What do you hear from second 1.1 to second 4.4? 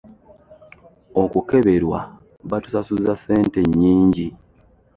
Okukeberwa batusasuza ssente nnyingi.